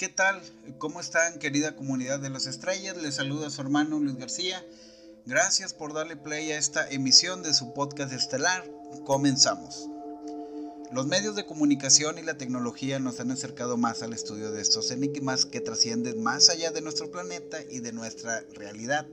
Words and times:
¿qué 0.00 0.08
tal? 0.08 0.40
¿Cómo 0.78 0.98
están, 0.98 1.38
querida 1.38 1.76
comunidad 1.76 2.20
de 2.20 2.30
las 2.30 2.46
estrellas? 2.46 2.96
Les 2.96 3.16
saluda 3.16 3.50
su 3.50 3.60
hermano 3.60 4.00
Luis 4.00 4.16
García. 4.16 4.64
Gracias 5.26 5.74
por 5.74 5.92
darle 5.92 6.16
play 6.16 6.50
a 6.52 6.58
esta 6.58 6.88
emisión 6.88 7.42
de 7.42 7.52
su 7.52 7.74
podcast 7.74 8.10
estelar. 8.10 8.64
Comenzamos. 9.04 9.90
Los 10.90 11.06
medios 11.06 11.36
de 11.36 11.44
comunicación 11.44 12.16
y 12.16 12.22
la 12.22 12.38
tecnología 12.38 12.98
nos 12.98 13.20
han 13.20 13.30
acercado 13.30 13.76
más 13.76 14.02
al 14.02 14.14
estudio 14.14 14.52
de 14.52 14.62
estos 14.62 14.90
enigmas 14.90 15.44
que 15.44 15.60
trascienden 15.60 16.22
más 16.22 16.48
allá 16.48 16.70
de 16.70 16.80
nuestro 16.80 17.10
planeta 17.10 17.58
y 17.68 17.80
de 17.80 17.92
nuestra 17.92 18.42
realidad. 18.54 19.06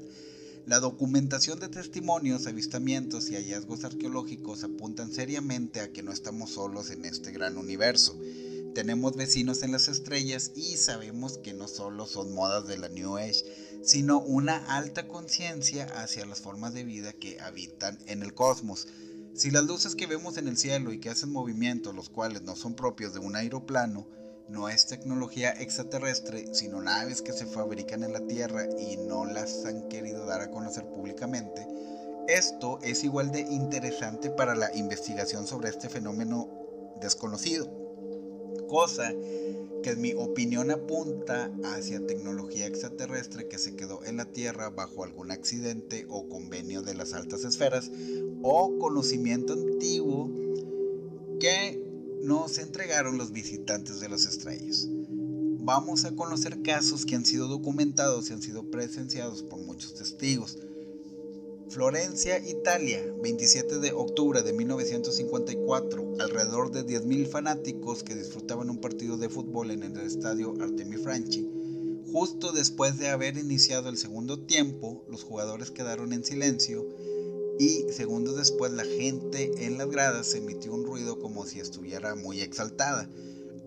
La 0.65 0.79
documentación 0.79 1.59
de 1.59 1.67
testimonios, 1.67 2.47
avistamientos 2.47 3.29
y 3.29 3.35
hallazgos 3.35 3.83
arqueológicos 3.83 4.63
apuntan 4.63 5.11
seriamente 5.11 5.81
a 5.81 5.91
que 5.91 6.01
no 6.01 6.13
estamos 6.13 6.51
solos 6.51 6.91
en 6.91 7.03
este 7.03 7.33
gran 7.33 7.57
universo. 7.57 8.17
Tenemos 8.77 9.15
vecinos 9.15 9.63
en 9.63 9.71
las 9.71 9.87
estrellas 9.87 10.51
y 10.55 10.77
sabemos 10.77 11.39
que 11.39 11.55
no 11.55 11.67
solo 11.67 12.05
son 12.05 12.35
modas 12.35 12.67
de 12.67 12.77
la 12.77 12.89
New 12.89 13.17
Age, 13.17 13.43
sino 13.81 14.19
una 14.19 14.57
alta 14.77 15.07
conciencia 15.07 15.85
hacia 15.95 16.27
las 16.27 16.41
formas 16.41 16.75
de 16.75 16.83
vida 16.83 17.11
que 17.11 17.39
habitan 17.39 17.97
en 18.05 18.21
el 18.21 18.35
cosmos. 18.35 18.87
Si 19.33 19.49
las 19.49 19.63
luces 19.63 19.95
que 19.95 20.05
vemos 20.05 20.37
en 20.37 20.47
el 20.47 20.59
cielo 20.59 20.93
y 20.93 20.99
que 20.99 21.09
hacen 21.09 21.31
movimiento, 21.31 21.91
los 21.91 22.09
cuales 22.09 22.43
no 22.43 22.55
son 22.55 22.75
propios 22.75 23.15
de 23.15 23.19
un 23.19 23.35
aeroplano, 23.35 24.07
no 24.47 24.69
es 24.69 24.85
tecnología 24.85 25.59
extraterrestre, 25.59 26.53
sino 26.53 26.79
naves 26.79 27.23
que 27.23 27.33
se 27.33 27.47
fabrican 27.47 28.03
en 28.03 28.13
la 28.13 28.27
Tierra 28.27 28.67
y 28.77 28.97
no 28.97 29.25
las 29.25 29.65
han 29.65 29.89
querido 29.89 30.27
dar 30.27 30.41
a 30.41 30.51
conocer 30.51 30.85
públicamente, 30.85 31.67
esto 32.27 32.77
es 32.83 33.03
igual 33.03 33.31
de 33.31 33.39
interesante 33.39 34.29
para 34.29 34.53
la 34.53 34.71
investigación 34.75 35.47
sobre 35.47 35.69
este 35.69 35.89
fenómeno 35.89 36.47
desconocido, 37.01 37.76
cosa 38.67 39.13
que 39.83 39.91
en 39.91 40.01
mi 40.01 40.13
opinión 40.13 40.71
apunta 40.71 41.51
hacia 41.63 42.05
tecnología 42.05 42.67
extraterrestre 42.67 43.47
que 43.47 43.57
se 43.57 43.75
quedó 43.75 44.03
en 44.03 44.17
la 44.17 44.25
Tierra 44.25 44.69
bajo 44.69 45.03
algún 45.03 45.31
accidente 45.31 46.05
o 46.09 46.27
convenio 46.27 46.81
de 46.81 46.95
las 46.95 47.13
altas 47.13 47.43
esferas 47.43 47.91
o 48.41 48.77
conocimiento 48.79 49.53
antiguo 49.53 50.29
que 51.39 51.81
nos 52.23 52.57
entregaron 52.57 53.17
los 53.17 53.31
visitantes 53.31 53.99
de 53.99 54.09
las 54.09 54.25
estrellas. 54.25 54.87
Vamos 54.89 56.05
a 56.05 56.15
conocer 56.15 56.61
casos 56.61 57.05
que 57.05 57.15
han 57.15 57.25
sido 57.25 57.47
documentados 57.47 58.29
y 58.29 58.33
han 58.33 58.41
sido 58.41 58.71
presenciados 58.71 59.43
por 59.43 59.59
muchos 59.59 59.93
testigos. 59.95 60.57
Florencia, 61.69 62.39
Italia, 62.47 63.03
27 63.21 63.79
de 63.79 63.91
octubre 63.91 64.41
de 64.41 64.53
1954. 64.53 66.13
Alrededor 66.19 66.71
de 66.71 66.85
10.000 66.85 67.27
fanáticos 67.27 68.03
que 68.03 68.15
disfrutaban 68.15 68.69
un 68.69 68.79
partido 68.79 69.17
de 69.17 69.27
fútbol 69.27 69.71
en 69.71 69.83
el 69.83 69.99
estadio 69.99 70.55
Artemi 70.61 70.95
Franchi. 70.95 71.45
Justo 72.13 72.53
después 72.53 72.97
de 72.97 73.09
haber 73.09 73.37
iniciado 73.37 73.89
el 73.89 73.97
segundo 73.97 74.39
tiempo, 74.39 75.03
los 75.09 75.23
jugadores 75.23 75.69
quedaron 75.69 76.13
en 76.13 76.23
silencio 76.23 76.87
y 77.59 77.91
segundos 77.91 78.37
después 78.37 78.71
la 78.71 78.85
gente 78.85 79.65
en 79.65 79.77
las 79.77 79.89
gradas 79.89 80.33
emitió 80.35 80.73
un 80.73 80.85
ruido 80.85 81.19
como 81.19 81.45
si 81.45 81.59
estuviera 81.59 82.15
muy 82.15 82.39
exaltada. 82.39 83.09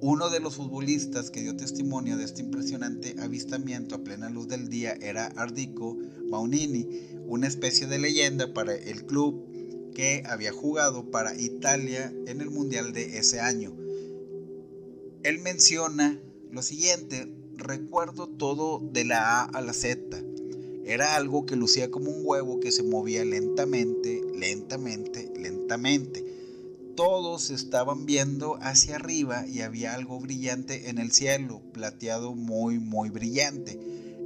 Uno 0.00 0.30
de 0.30 0.40
los 0.40 0.56
futbolistas 0.56 1.30
que 1.30 1.42
dio 1.42 1.54
testimonio 1.54 2.16
de 2.16 2.24
este 2.24 2.40
impresionante 2.40 3.16
avistamiento 3.20 3.94
a 3.94 3.98
plena 3.98 4.30
luz 4.30 4.48
del 4.48 4.70
día 4.70 4.96
era 5.02 5.26
Ardico 5.26 5.98
Maunini, 6.30 6.86
una 7.26 7.48
especie 7.48 7.86
de 7.86 7.98
leyenda 7.98 8.54
para 8.54 8.74
el 8.74 9.04
club 9.04 9.44
que 9.94 10.22
había 10.26 10.52
jugado 10.52 11.10
para 11.10 11.34
Italia 11.38 12.12
en 12.26 12.40
el 12.40 12.50
Mundial 12.50 12.92
de 12.92 13.18
ese 13.18 13.40
año. 13.40 13.76
Él 15.22 15.38
menciona 15.40 16.18
lo 16.50 16.62
siguiente, 16.62 17.30
recuerdo 17.56 18.28
todo 18.28 18.80
de 18.92 19.04
la 19.04 19.42
A 19.42 19.44
a 19.44 19.60
la 19.60 19.72
Z. 19.72 20.22
Era 20.84 21.16
algo 21.16 21.44
que 21.44 21.56
lucía 21.56 21.90
como 21.90 22.10
un 22.10 22.22
huevo 22.24 22.58
que 22.58 22.72
se 22.72 22.82
movía 22.82 23.24
lentamente, 23.24 24.22
lentamente, 24.34 25.30
lentamente. 25.36 26.24
Todos 26.96 27.50
estaban 27.50 28.06
viendo 28.06 28.56
hacia 28.60 28.96
arriba 28.96 29.46
y 29.46 29.60
había 29.60 29.94
algo 29.94 30.18
brillante 30.20 30.88
en 30.90 30.98
el 30.98 31.12
cielo, 31.12 31.60
plateado 31.72 32.34
muy, 32.34 32.78
muy 32.78 33.10
brillante. 33.10 33.78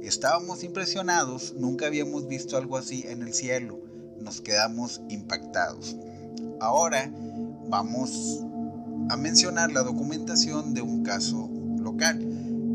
Estábamos 0.05 0.63
impresionados, 0.63 1.55
nunca 1.57 1.87
habíamos 1.87 2.27
visto 2.27 2.57
algo 2.57 2.77
así 2.77 3.05
en 3.07 3.23
el 3.23 3.33
cielo. 3.33 3.79
Nos 4.21 4.39
quedamos 4.39 5.01
impactados. 5.09 5.95
Ahora 6.59 7.11
vamos 7.69 8.43
a 9.09 9.17
mencionar 9.17 9.71
la 9.71 9.81
documentación 9.81 10.75
de 10.75 10.83
un 10.83 11.01
caso 11.01 11.49
local. 11.79 12.19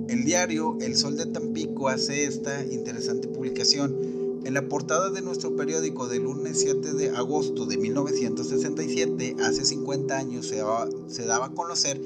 El 0.08 0.24
diario 0.24 0.76
El 0.80 0.96
Sol 0.96 1.16
de 1.16 1.26
Tampico 1.26 1.88
hace 1.88 2.24
esta 2.24 2.64
interesante 2.64 3.28
publicación. 3.28 4.41
En 4.44 4.52
la 4.52 4.68
portada 4.68 5.10
de 5.10 5.22
nuestro 5.22 5.54
periódico 5.54 6.08
del 6.08 6.24
lunes 6.24 6.60
7 6.60 6.94
de 6.94 7.10
agosto 7.10 7.64
de 7.64 7.76
1967, 7.76 9.36
hace 9.44 9.64
50 9.64 10.18
años, 10.18 10.48
se 10.48 10.56
daba, 10.56 10.88
se 11.06 11.26
daba 11.26 11.47
a 11.47 11.50
conocer 11.50 12.00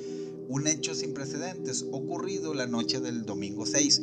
un 0.48 0.66
hecho 0.66 0.94
sin 0.94 1.14
precedentes 1.14 1.86
ocurrido 1.92 2.52
la 2.52 2.66
noche 2.66 3.00
del 3.00 3.24
domingo 3.24 3.64
6 3.64 4.02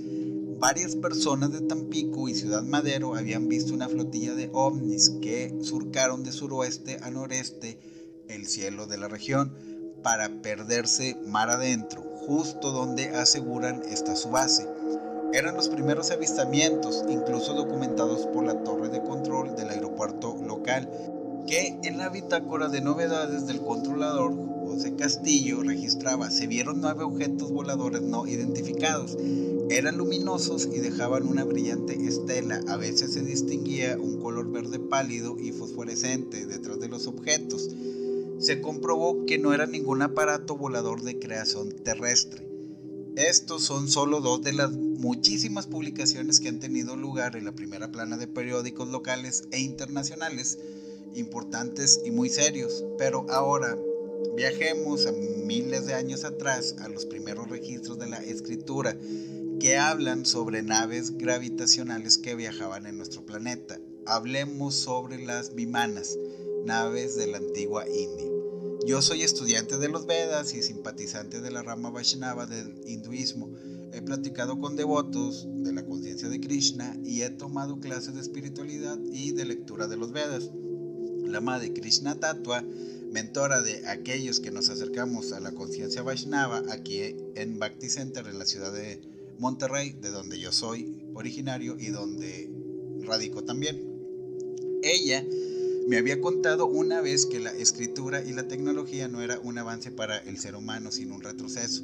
varias 0.62 0.96
personas 0.96 1.52
de 1.52 1.62
Tampico 1.62 2.30
y 2.30 2.36
Ciudad 2.36 2.62
Madero 2.62 3.16
habían 3.16 3.50
visto 3.50 3.74
una 3.74 3.90
flotilla 3.90 4.36
de 4.36 4.52
ovnis 4.54 5.10
que 5.20 5.58
surcaron 5.64 6.24
de 6.24 6.32
suroeste 6.32 7.00
a 7.02 7.10
noreste 7.10 7.80
el 8.30 8.46
cielo 8.46 8.86
de 8.86 8.98
la 8.98 9.08
región 9.08 9.58
para 10.04 10.30
perderse 10.44 11.18
mar 11.26 11.50
adentro, 11.50 12.04
justo 12.28 12.72
donde 12.72 13.10
aseguran 13.10 13.82
está 13.90 14.16
su 14.16 14.30
base. 14.30 14.68
Eran 15.34 15.56
los 15.56 15.68
primeros 15.68 16.12
avistamientos, 16.12 17.06
incluso 17.10 17.56
documentados 17.56 18.28
por 18.28 18.46
la 18.46 18.64
torre 18.64 18.90
de 18.90 19.02
control 19.02 19.56
del 19.56 19.70
aeropuerto 19.70 20.38
local, 20.46 20.88
que 21.48 21.80
en 21.84 21.98
la 21.98 22.10
bitácora 22.10 22.68
de 22.68 22.82
novedades 22.82 23.48
del 23.48 23.62
controlador 23.62 24.51
José 24.68 24.96
Castillo 24.96 25.64
registraba, 25.64 26.32
se 26.32 26.48
vieron 26.48 26.82
nueve 26.82 27.04
objetos 27.04 27.52
voladores 27.52 28.02
no 28.02 28.28
identificados 28.28 29.18
eran 29.72 29.98
luminosos 29.98 30.68
y 30.74 30.80
dejaban 30.80 31.26
una 31.26 31.46
brillante 31.46 31.94
estela. 32.06 32.62
A 32.68 32.76
veces 32.76 33.14
se 33.14 33.22
distinguía 33.22 33.98
un 33.98 34.20
color 34.20 34.52
verde 34.52 34.80
pálido 34.80 35.40
y 35.40 35.54
fosforescente 35.54 36.46
detrás 36.46 36.82
de 36.82 36.90
los 36.90 37.08
objetos. 37.08 37.70
Se 38.38 38.60
comprobó 38.60 39.26
que 39.26 39.38
no 39.38 39.54
era 39.54 39.68
ningún 39.68 40.02
aparato 40.02 40.58
volador 40.58 41.04
de 41.04 41.20
creación 41.20 41.72
terrestre. 41.72 42.46
Estos 43.16 43.64
son 43.64 43.88
solo 43.88 44.20
dos 44.20 44.42
de 44.42 44.52
las 44.52 44.72
muchísimas 44.72 45.68
publicaciones 45.68 46.42
que 46.42 46.50
han 46.50 46.60
tenido 46.60 46.98
lugar 46.98 47.38
en 47.38 47.46
la 47.46 47.54
primera 47.54 47.94
plana 47.94 48.18
de 48.18 48.28
periódicos 48.28 48.90
locales 48.90 49.46
e 49.52 49.60
internacionales, 49.60 50.60
importantes 51.16 52.02
y 52.04 52.12
muy 52.12 52.28
serios. 52.28 52.84
Pero 52.98 53.26
ahora 53.30 53.78
viajemos 54.36 55.06
a 55.06 55.12
miles 55.12 55.86
de 55.86 55.94
años 55.94 56.24
atrás 56.24 56.76
a 56.80 56.90
los 56.90 57.06
primeros 57.06 57.50
registros 57.50 58.00
de 58.00 58.08
la 58.08 58.24
escritura 58.24 58.98
que 59.60 59.78
hablan 59.78 60.26
sobre 60.26 60.64
naves 60.64 61.18
gravitacionales 61.18 62.18
que 62.18 62.36
viajaban 62.36 62.88
en 62.88 62.98
nuestro 62.98 63.26
planeta. 63.26 63.80
Hablemos 64.06 64.76
sobre 64.76 65.24
las 65.24 65.54
Vimanas, 65.54 66.18
naves 66.66 67.16
de 67.16 67.28
la 67.28 67.38
antigua 67.38 67.88
India. 67.88 68.32
Yo 68.88 69.04
soy 69.04 69.22
estudiante 69.22 69.78
de 69.78 69.90
los 69.90 70.08
Vedas 70.08 70.56
y 70.56 70.64
simpatizante 70.64 71.40
de 71.40 71.52
la 71.52 71.62
rama 71.62 71.92
Vaishnava 71.92 72.48
del 72.48 72.82
hinduismo. 72.88 73.52
He 73.94 74.02
platicado 74.02 74.60
con 74.60 74.76
devotos 74.76 75.46
de 75.48 75.72
la 75.72 75.86
conciencia 75.86 76.30
de 76.30 76.40
Krishna 76.40 76.98
y 77.04 77.22
he 77.22 77.30
tomado 77.30 77.80
clases 77.80 78.16
de 78.16 78.22
espiritualidad 78.22 78.98
y 79.12 79.34
de 79.34 79.46
lectura 79.46 79.88
de 79.88 79.98
los 79.98 80.12
Vedas. 80.12 80.50
La 81.24 81.42
madre 81.42 81.74
Krishna 81.74 82.20
Tatua, 82.20 82.64
mentora 83.12 83.62
de 83.62 83.88
aquellos 83.88 84.40
que 84.40 84.52
nos 84.52 84.70
acercamos 84.70 85.34
a 85.34 85.40
la 85.40 85.52
conciencia 85.52 86.02
Vaishnava 86.02 86.64
aquí 86.72 87.16
en 87.36 87.60
Bhakti 87.60 87.90
Center 87.90 88.26
en 88.28 88.40
la 88.40 88.46
ciudad 88.46 88.72
de 88.72 89.02
Monterrey, 89.38 89.94
de 90.02 90.12
donde 90.12 90.40
yo 90.40 90.52
soy 90.52 91.04
originario 91.14 91.78
y 91.78 91.88
donde 91.88 92.50
radico 93.02 93.44
también. 93.44 93.82
Ella 94.82 95.26
me 95.88 95.98
había 95.98 96.22
contado 96.22 96.68
una 96.68 97.02
vez 97.02 97.26
que 97.26 97.40
la 97.40 97.52
escritura 97.52 98.24
y 98.24 98.32
la 98.32 98.48
tecnología 98.48 99.08
no 99.08 99.22
era 99.22 99.40
un 99.40 99.58
avance 99.58 99.92
para 99.92 100.18
el 100.18 100.38
ser 100.38 100.56
humano, 100.56 100.92
sino 100.92 101.16
un 101.16 101.22
retroceso. 101.22 101.84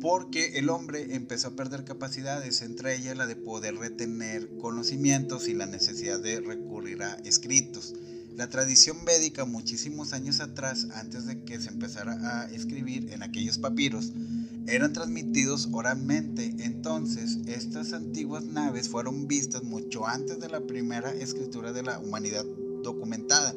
Porque 0.00 0.58
el 0.58 0.68
hombre 0.68 1.14
empezó 1.14 1.48
a 1.48 1.56
perder 1.56 1.84
capacidades, 1.84 2.62
entre 2.62 2.96
ellas 2.96 3.16
la 3.16 3.26
de 3.26 3.36
poder 3.36 3.76
retener 3.76 4.48
conocimientos 4.58 5.48
y 5.48 5.54
la 5.54 5.66
necesidad 5.66 6.20
de 6.20 6.40
recurrir 6.40 7.02
a 7.02 7.14
escritos. 7.24 7.94
La 8.38 8.48
tradición 8.48 9.04
védica 9.04 9.44
muchísimos 9.46 10.12
años 10.12 10.38
atrás, 10.38 10.86
antes 10.94 11.26
de 11.26 11.42
que 11.42 11.60
se 11.60 11.70
empezara 11.70 12.12
a 12.22 12.48
escribir 12.52 13.12
en 13.12 13.24
aquellos 13.24 13.58
papiros, 13.58 14.12
eran 14.68 14.92
transmitidos 14.92 15.68
oralmente. 15.72 16.54
Entonces, 16.60 17.38
estas 17.48 17.92
antiguas 17.92 18.44
naves 18.44 18.88
fueron 18.88 19.26
vistas 19.26 19.64
mucho 19.64 20.06
antes 20.06 20.38
de 20.38 20.48
la 20.48 20.60
primera 20.60 21.12
escritura 21.12 21.72
de 21.72 21.82
la 21.82 21.98
humanidad 21.98 22.44
documentada. 22.84 23.52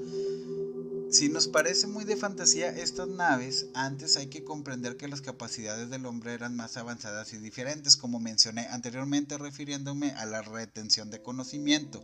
Si 1.11 1.29
nos 1.29 1.47
parece 1.47 1.85
muy 1.85 2.03
de 2.03 2.17
fantasía 2.17 2.75
estas 2.75 3.07
naves, 3.07 3.67
antes 3.75 4.17
hay 4.17 4.29
que 4.29 4.43
comprender 4.43 4.97
que 4.97 5.07
las 5.07 5.21
capacidades 5.21 5.91
del 5.91 6.07
hombre 6.07 6.33
eran 6.33 6.55
más 6.55 6.75
avanzadas 6.77 7.33
y 7.33 7.37
diferentes, 7.37 7.97
como 7.97 8.19
mencioné 8.19 8.65
anteriormente 8.71 9.37
refiriéndome 9.37 10.09
a 10.13 10.25
la 10.25 10.41
retención 10.41 11.11
de 11.11 11.21
conocimiento. 11.21 12.03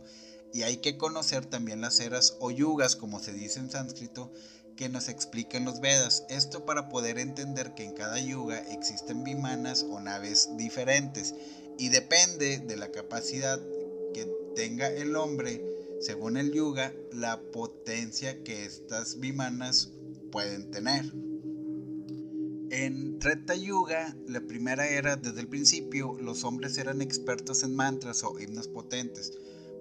Y 0.52 0.62
hay 0.62 0.78
que 0.78 0.96
conocer 0.96 1.46
también 1.46 1.80
las 1.80 2.00
eras 2.00 2.36
o 2.40 2.50
yugas, 2.50 2.96
como 2.96 3.20
se 3.20 3.32
dice 3.32 3.60
en 3.60 3.70
sánscrito, 3.70 4.32
que 4.76 4.88
nos 4.88 5.08
explican 5.08 5.64
los 5.64 5.80
Vedas. 5.80 6.24
Esto 6.28 6.64
para 6.64 6.88
poder 6.88 7.18
entender 7.18 7.74
que 7.74 7.84
en 7.84 7.94
cada 7.94 8.20
yuga 8.20 8.58
existen 8.70 9.24
vimanas 9.24 9.82
o 9.82 10.00
naves 10.00 10.50
diferentes 10.56 11.34
y 11.78 11.88
depende 11.88 12.58
de 12.58 12.76
la 12.76 12.90
capacidad 12.90 13.60
que 14.14 14.26
tenga 14.54 14.88
el 14.88 15.16
hombre, 15.16 15.64
según 16.00 16.36
el 16.36 16.52
yuga, 16.52 16.92
la 17.12 17.40
potencia 17.40 18.42
que 18.44 18.64
estas 18.64 19.18
vimanas 19.18 19.90
pueden 20.30 20.70
tener. 20.70 21.04
En 22.70 23.18
Treta 23.18 23.54
Yuga, 23.54 24.14
la 24.26 24.42
primera 24.42 24.86
era, 24.86 25.16
desde 25.16 25.40
el 25.40 25.48
principio, 25.48 26.16
los 26.20 26.44
hombres 26.44 26.76
eran 26.76 27.00
expertos 27.00 27.62
en 27.62 27.74
mantras 27.74 28.22
o 28.24 28.38
himnos 28.38 28.68
potentes. 28.68 29.32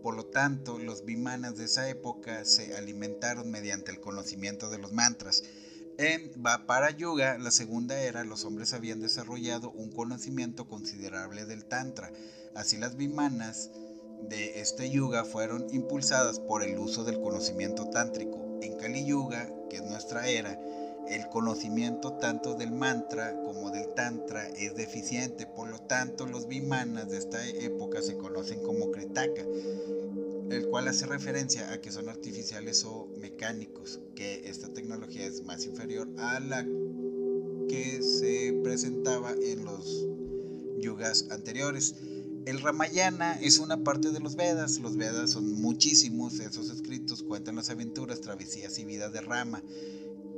Por 0.08 0.16
lo 0.16 0.28
tanto, 0.28 0.80
los 0.80 1.04
vimanas 1.04 1.58
de 1.58 1.66
esa 1.66 1.90
época 1.90 2.46
se 2.46 2.78
alimentaron 2.78 3.52
mediante 3.52 3.92
el 3.92 4.00
conocimiento 4.00 4.70
de 4.70 4.78
los 4.78 4.94
mantras. 4.94 5.44
En 5.98 6.32
Vapara 6.42 6.92
Yuga, 6.92 7.38
la 7.38 7.52
segunda 7.52 8.00
era, 8.00 8.24
los 8.24 8.46
hombres 8.46 8.72
habían 8.72 9.02
desarrollado 9.02 9.70
un 9.70 9.92
conocimiento 9.92 10.70
considerable 10.70 11.44
del 11.44 11.66
Tantra. 11.66 12.14
Así 12.56 12.78
las 12.78 12.96
vimanas 12.96 13.70
de 14.30 14.62
este 14.62 14.90
yuga 14.90 15.26
fueron 15.26 15.68
impulsadas 15.74 16.40
por 16.40 16.64
el 16.64 16.80
uso 16.80 17.04
del 17.04 17.20
conocimiento 17.20 17.90
tántrico. 17.90 18.60
En 18.62 18.78
Kali 18.78 19.06
Yuga, 19.06 19.50
que 19.70 19.76
es 19.76 19.84
nuestra 19.84 20.30
era, 20.30 20.58
el 21.10 21.28
conocimiento 21.30 22.14
tanto 22.14 22.56
del 22.56 22.72
mantra 22.72 23.42
como 23.42 23.72
del 23.72 23.94
tantra 23.94 24.48
es 24.50 24.76
deficiente, 24.76 25.46
por 25.46 25.70
lo 25.70 25.80
tanto 25.80 26.26
los 26.26 26.48
vimanas 26.48 27.10
de 27.10 27.18
esta 27.18 27.48
época 27.48 28.02
se 28.02 28.18
conocen 28.18 28.62
como 28.62 28.92
kritaka, 28.92 29.44
el 30.50 30.68
cual 30.70 30.88
hace 30.88 31.06
referencia 31.06 31.72
a 31.72 31.82
que 31.82 31.92
son 31.92 32.10
artificiales 32.10 32.84
o 32.86 33.08
mecánicos, 33.20 34.00
que 34.16 34.50
esta 34.50 34.70
tecnología 34.74 35.26
es 35.26 35.44
más 35.44 35.66
inferior 35.66 36.08
a 36.18 36.40
la 36.40 36.66
que 37.68 38.02
se 38.02 38.54
presentaba 38.64 39.32
en 39.32 39.66
los 39.66 40.06
yugas 40.80 41.28
anteriores. 41.32 41.96
El 42.46 42.62
Ramayana 42.62 43.38
es 43.42 43.60
una 43.60 43.84
parte 43.84 44.12
de 44.12 44.22
los 44.22 44.38
Vedas. 44.38 44.80
Los 44.80 44.96
Vedas 44.96 45.32
son 45.32 45.52
muchísimos. 45.62 46.40
Esos 46.40 46.70
escritos 46.70 47.24
cuentan 47.24 47.58
las 47.58 47.70
aventuras, 47.70 48.22
travesías 48.22 48.80
y 48.80 48.86
vidas 48.86 49.12
de 49.12 49.20
Rama, 49.20 49.62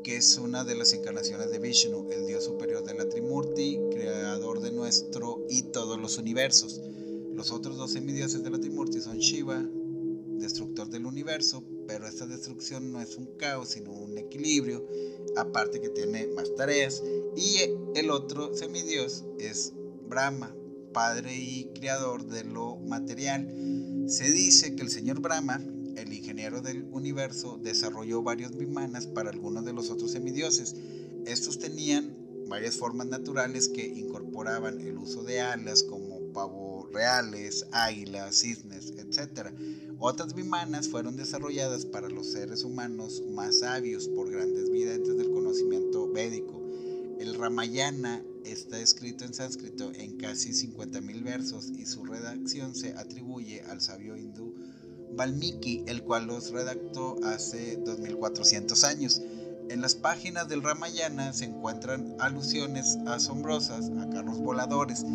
que 0.04 0.18
es 0.18 0.38
una 0.38 0.63
de 0.63 0.75
las 0.75 0.94
encarnaciones 0.94 1.51
de 1.51 1.60
Vishnu, 1.60 2.10
el 2.12 2.25
dios 2.25 2.46
superior 2.46 2.84
de 2.84 2.94
la 2.94 3.07
Trimurti, 3.07 3.80
creador 3.92 4.62
de 4.62 4.72
nuestro 4.72 5.46
y 5.50 5.63
todos 5.63 6.00
los 6.00 6.18
universos. 6.18 6.81
Los 7.34 7.51
otros 7.51 7.78
dos 7.78 7.92
semidioses 7.92 8.44
de 8.44 8.50
la 8.50 8.60
Trimurti 8.60 9.01
son 9.01 9.18
Shiva, 9.18 9.68
destructor 10.40 10.90
del 10.90 11.06
universo, 11.06 11.63
pero 11.88 12.07
esta 12.07 12.25
destrucción 12.25 12.92
no 12.92 13.01
es 13.01 13.18
un 13.18 13.28
caos, 13.38 13.69
sino 13.69 13.92
un 13.92 14.18
equilibrio, 14.18 14.86
aparte 15.36 15.81
que 15.81 15.90
tiene 15.90 16.28
más 16.28 16.54
tareas. 16.56 17.04
Y 17.36 17.57
el 17.96 18.10
otro 18.10 18.56
semidios 18.56 19.25
es 19.38 19.74
Brahma, 20.07 20.56
padre 20.94 21.36
y 21.36 21.69
creador 21.74 22.25
de 22.25 22.44
lo 22.44 22.78
material. 22.78 23.48
Se 24.07 24.31
dice 24.31 24.75
que 24.75 24.84
el 24.84 24.90
señor 24.90 25.19
Brahma, 25.19 25.63
el 25.97 26.13
ingeniero 26.13 26.62
del 26.62 26.83
universo, 26.91 27.59
desarrolló 27.62 28.21
varios 28.21 28.57
vimanas 28.57 29.07
para 29.07 29.30
algunos 29.30 29.65
de 29.65 29.74
los 29.74 29.89
otros 29.89 30.12
semidioses. 30.12 30.75
Estos 31.25 31.59
tenían 31.59 32.15
varias 32.47 32.77
formas 32.77 33.07
naturales 33.07 33.69
que 33.69 33.88
incorporaban 33.88 34.81
el 34.81 34.97
uso 34.97 35.24
de 35.24 35.39
alas 35.39 35.83
como 35.83 36.33
pavos 36.33 36.91
reales, 36.91 37.65
águilas, 37.71 38.36
cisnes, 38.36 38.94
etc. 38.97 39.50
Otras 40.00 40.33
vimanas 40.33 40.89
fueron 40.89 41.15
desarrolladas 41.15 41.86
para 41.86 42.09
los 42.09 42.31
seres 42.31 42.63
humanos 42.63 43.24
más 43.30 43.59
sabios 43.59 44.07
por 44.07 44.31
grandes 44.31 44.71
videntes 44.71 45.18
del 45.18 45.31
conocimiento 45.31 46.12
védico. 46.12 46.59
El 47.19 47.36
Ramayana 47.36 48.24
está 48.45 48.80
escrito 48.80 49.25
en 49.25 49.33
sánscrito 49.33 49.91
en 49.94 50.18
casi 50.18 50.51
50.000 50.51 51.24
versos 51.24 51.69
y 51.77 51.86
su 51.86 52.06
redacción 52.06 52.75
se 52.75 52.94
atribuye 52.94 53.62
al 53.62 53.81
sabio 53.81 54.15
hindú 54.18 54.56
Valmiki, 55.19 55.83
el 55.86 56.01
cual 56.04 56.27
los 56.27 56.51
redactó 56.51 57.18
hace 57.25 57.75
2400 57.75 58.86
años. 58.86 59.21
En 59.69 59.81
las 59.81 59.94
páginas 59.94 60.48
del 60.48 60.63
Ramayana 60.63 61.33
se 61.33 61.44
encuentran 61.44 62.16
alusiones 62.19 62.98
asombrosas 63.06 63.92
a 64.00 64.10
carros 64.10 64.39
voladores 64.39 65.06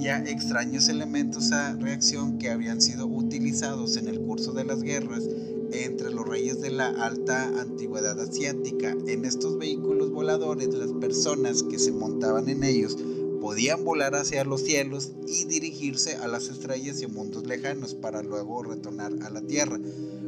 y 0.00 0.08
a 0.08 0.18
extraños 0.18 0.88
elementos 0.88 1.52
a 1.52 1.74
reacción 1.74 2.38
que 2.38 2.50
habían 2.50 2.80
sido 2.80 3.06
utilizados 3.06 3.98
en 3.98 4.08
el 4.08 4.20
curso 4.20 4.52
de 4.52 4.64
las 4.64 4.82
guerras 4.82 5.24
entre 5.72 6.10
los 6.10 6.26
reyes 6.26 6.62
de 6.62 6.70
la 6.70 6.88
alta 6.88 7.46
antigüedad 7.60 8.18
asiática. 8.18 8.96
En 9.06 9.26
estos 9.26 9.58
vehículos 9.58 10.10
voladores 10.10 10.72
las 10.72 10.90
personas 10.92 11.62
que 11.64 11.78
se 11.78 11.92
montaban 11.92 12.48
en 12.48 12.64
ellos 12.64 12.96
podían 13.40 13.84
volar 13.84 14.14
hacia 14.14 14.44
los 14.44 14.62
cielos 14.62 15.12
y 15.26 15.44
dirigirse 15.44 16.16
a 16.16 16.28
las 16.28 16.48
estrellas 16.48 17.00
y 17.02 17.06
mundos 17.06 17.46
lejanos 17.46 17.94
para 17.94 18.22
luego 18.22 18.62
retornar 18.62 19.12
a 19.22 19.30
la 19.30 19.40
tierra. 19.42 19.78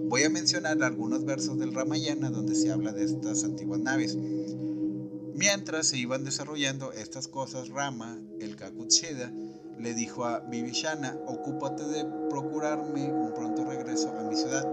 Voy 0.09 0.25
a 0.25 0.31
mencionar 0.31 0.83
algunos 0.83 1.25
versos 1.25 1.59
del 1.59 1.75
Ramayana 1.75 2.31
donde 2.31 2.55
se 2.55 2.71
habla 2.71 2.93
de 2.93 3.05
estas 3.05 3.45
antiguas 3.45 3.81
naves. 3.81 4.17
Mientras 5.35 5.87
se 5.87 5.99
iban 5.99 6.25
desarrollando 6.25 6.93
estas 6.93 7.29
cosas, 7.29 7.69
Rama, 7.69 8.19
el 8.41 8.57
Kakutshida, 8.57 9.33
le 9.79 9.95
dijo 9.95 10.25
a 10.25 10.41
Vivishana, 10.41 11.19
ocúpate 11.27 11.85
de 11.85 12.05
procurarme 12.31 13.13
un 13.13 13.33
pronto 13.35 13.65
regreso 13.65 14.11
a 14.11 14.23
mi 14.23 14.37
ciudad. 14.37 14.67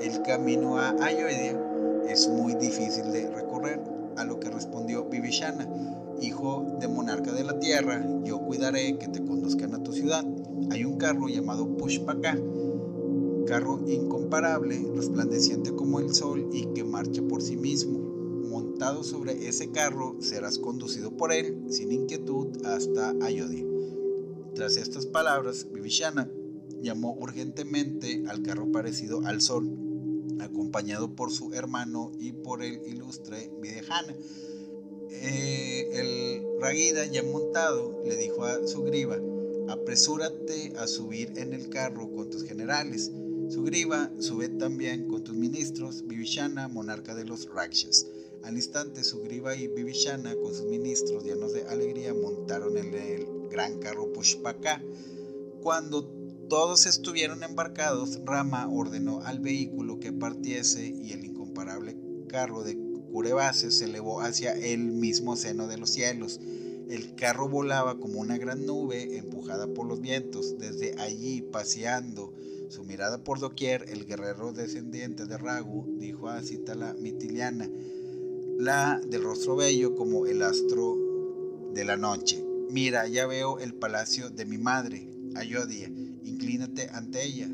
El 0.00 0.22
camino 0.22 0.78
a 0.78 0.90
Ayodhya 1.04 1.60
es 2.08 2.26
muy 2.28 2.54
difícil 2.54 3.12
de 3.12 3.30
recorrer, 3.30 3.80
a 4.16 4.24
lo 4.24 4.40
que 4.40 4.50
respondió 4.50 5.04
Vivishana, 5.04 5.68
hijo 6.20 6.76
de 6.80 6.88
monarca 6.88 7.32
de 7.32 7.44
la 7.44 7.58
tierra, 7.58 8.04
yo 8.24 8.40
cuidaré 8.40 8.98
que 8.98 9.08
te 9.08 9.24
conduzcan 9.24 9.74
a 9.74 9.82
tu 9.82 9.92
ciudad. 9.92 10.24
Hay 10.70 10.84
un 10.84 10.96
carro 10.98 11.28
llamado 11.28 11.76
Pushpaka 11.76 12.36
carro 13.48 13.80
incomparable, 13.88 14.78
resplandeciente 14.94 15.74
como 15.74 16.00
el 16.00 16.14
sol 16.14 16.50
y 16.52 16.66
que 16.74 16.84
marcha 16.84 17.22
por 17.22 17.40
sí 17.40 17.56
mismo. 17.56 17.98
Montado 17.98 19.02
sobre 19.02 19.48
ese 19.48 19.70
carro, 19.70 20.16
serás 20.20 20.58
conducido 20.58 21.16
por 21.16 21.32
él 21.32 21.64
sin 21.70 21.90
inquietud 21.90 22.48
hasta 22.66 23.14
Ayodhya. 23.22 23.64
Tras 24.54 24.76
estas 24.76 25.06
palabras, 25.06 25.66
Vivishana 25.72 26.30
llamó 26.82 27.14
urgentemente 27.14 28.22
al 28.28 28.42
carro 28.42 28.70
parecido 28.70 29.22
al 29.24 29.40
sol, 29.40 29.70
acompañado 30.40 31.14
por 31.14 31.32
su 31.32 31.54
hermano 31.54 32.12
y 32.18 32.32
por 32.32 32.62
el 32.62 32.86
ilustre 32.86 33.50
Videhana. 33.62 34.14
Eh, 35.10 35.88
el 35.92 36.60
Ragida, 36.60 37.06
ya 37.06 37.22
montado, 37.22 38.02
le 38.04 38.16
dijo 38.16 38.44
a 38.44 38.66
su 38.66 38.82
griba, 38.82 39.18
apresúrate 39.68 40.72
a 40.76 40.86
subir 40.86 41.32
en 41.36 41.52
el 41.52 41.68
carro 41.68 42.10
con 42.10 42.30
tus 42.30 42.44
generales 42.44 43.10
Sugriva 43.48 44.10
sube 44.18 44.50
también 44.50 45.08
con 45.08 45.24
tus 45.24 45.34
ministros, 45.34 46.06
Vivishana, 46.06 46.68
monarca 46.68 47.14
de 47.14 47.24
los 47.24 47.48
Rakshas. 47.48 48.06
Al 48.42 48.56
instante, 48.56 49.02
Sugriva 49.02 49.56
y 49.56 49.68
Vivishana, 49.68 50.36
con 50.36 50.54
sus 50.54 50.66
ministros 50.66 51.24
llenos 51.24 51.54
de 51.54 51.64
alegría, 51.64 52.12
montaron 52.12 52.76
en 52.76 52.92
el 52.92 53.26
gran 53.48 53.78
carro 53.78 54.12
Pushpaka. 54.12 54.82
Cuando 55.62 56.04
todos 56.50 56.84
estuvieron 56.84 57.42
embarcados, 57.42 58.20
Rama 58.26 58.68
ordenó 58.70 59.22
al 59.22 59.40
vehículo 59.40 59.98
que 59.98 60.12
partiese 60.12 60.86
y 60.86 61.12
el 61.12 61.24
incomparable 61.24 61.96
carro 62.28 62.62
de 62.62 62.76
Curebase 63.12 63.70
se 63.70 63.86
elevó 63.86 64.20
hacia 64.20 64.52
el 64.52 64.80
mismo 64.92 65.36
seno 65.36 65.66
de 65.66 65.78
los 65.78 65.90
cielos. 65.90 66.40
El 66.88 67.14
carro 67.14 67.48
volaba 67.48 67.98
como 67.98 68.20
una 68.20 68.38
gran 68.38 68.64
nube 68.64 69.18
empujada 69.18 69.66
por 69.66 69.86
los 69.86 70.00
vientos. 70.00 70.58
Desde 70.58 70.94
allí, 70.98 71.42
paseando, 71.42 72.32
su 72.68 72.84
mirada 72.84 73.24
por 73.24 73.40
doquier, 73.40 73.86
el 73.88 74.06
guerrero 74.06 74.52
descendiente 74.52 75.26
de 75.26 75.38
Ragu 75.38 75.96
dijo 75.98 76.28
a 76.28 76.42
Citala 76.42 76.94
Mitiliana, 76.94 77.68
la 78.58 79.00
del 79.06 79.22
rostro 79.22 79.56
bello 79.56 79.94
como 79.94 80.26
el 80.26 80.42
astro 80.42 80.96
de 81.72 81.84
la 81.84 81.96
noche. 81.96 82.44
Mira, 82.70 83.06
ya 83.08 83.26
veo 83.26 83.58
el 83.58 83.74
palacio 83.74 84.30
de 84.30 84.44
mi 84.44 84.58
madre, 84.58 85.08
Ayodhya, 85.34 85.88
inclínate 86.24 86.88
ante 86.90 87.24
ella. 87.24 87.48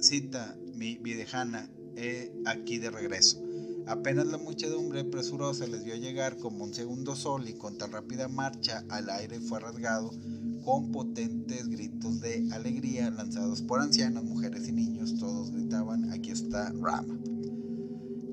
Cita, 0.00 0.58
mi 0.74 0.98
videjana, 0.98 1.70
he 1.96 2.32
aquí 2.44 2.78
de 2.78 2.90
regreso. 2.90 3.47
Apenas 3.88 4.26
la 4.26 4.36
muchedumbre 4.36 5.02
presurosa 5.02 5.66
les 5.66 5.82
vio 5.82 5.96
llegar 5.96 6.36
como 6.36 6.64
un 6.64 6.74
segundo 6.74 7.16
sol 7.16 7.48
y 7.48 7.54
con 7.54 7.78
tan 7.78 7.90
rápida 7.90 8.28
marcha 8.28 8.84
al 8.90 9.08
aire 9.08 9.40
fue 9.40 9.60
rasgado 9.60 10.10
con 10.62 10.92
potentes 10.92 11.66
gritos 11.68 12.20
de 12.20 12.46
alegría 12.52 13.10
lanzados 13.10 13.62
por 13.62 13.80
ancianos, 13.80 14.24
mujeres 14.24 14.68
y 14.68 14.72
niños. 14.72 15.16
Todos 15.18 15.52
gritaban, 15.52 16.12
aquí 16.12 16.32
está 16.32 16.70
Rama. 16.72 17.18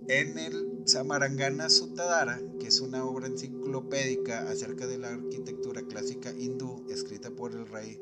En 0.09 0.37
el 0.37 0.83
Samarangana 0.85 1.69
Suttadhara, 1.69 2.41
que 2.59 2.67
es 2.67 2.81
una 2.81 3.05
obra 3.05 3.27
enciclopédica 3.27 4.49
acerca 4.49 4.87
de 4.87 4.97
la 4.97 5.07
arquitectura 5.07 5.83
clásica 5.83 6.33
hindú, 6.33 6.85
escrita 6.89 7.31
por 7.31 7.53
el 7.53 7.65
rey 7.65 7.97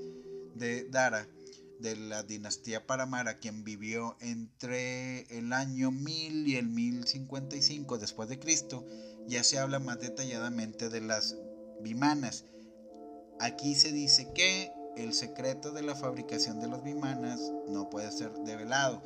de 0.56 0.86
Dara 0.90 1.30
de 1.84 1.98
la 1.98 2.24
dinastía 2.24 2.88
Paramara, 2.88 3.40
quien 3.40 3.66
vivió 3.66 4.16
entre 4.22 5.24
el 5.38 5.52
año 5.52 5.92
1000 5.92 6.48
y 6.48 6.56
el 6.56 6.70
1055 6.70 7.98
después 7.98 8.30
de 8.30 8.40
Cristo, 8.40 8.86
ya 9.28 9.44
se 9.44 9.60
habla 9.60 9.80
más 9.80 10.00
detalladamente 10.00 10.90
de 10.90 11.02
las 11.02 11.38
vimanas. 11.82 12.46
Aquí 13.40 13.76
se 13.76 13.92
dice 13.92 14.32
que 14.34 14.72
el 14.96 15.14
secreto 15.14 15.72
de 15.74 15.84
la 15.84 15.94
fabricación 15.94 16.62
de 16.62 16.70
las 16.70 16.84
vimanas 16.84 17.42
no 17.68 17.90
puede 17.90 18.12
ser 18.12 18.32
develado. 18.32 19.04